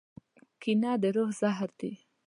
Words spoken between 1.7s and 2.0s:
دي.